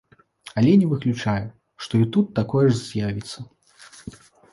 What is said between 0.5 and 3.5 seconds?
Але не выключаю, што і тут такое ж з'явіцца.